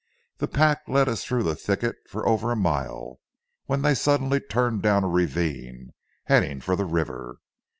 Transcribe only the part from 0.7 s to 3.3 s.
led us through thickets for over a mile,